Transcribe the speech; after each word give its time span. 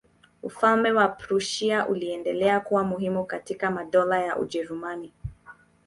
Ufalme 0.43 0.91
wa 0.91 1.07
Prussia 1.07 1.87
uliendelea 1.87 2.59
kuwa 2.59 2.83
muhimu 2.83 3.25
kati 3.25 3.57
ya 3.61 3.71
madola 3.71 4.19
ya 4.19 4.37
Ujerumani. 4.37 5.13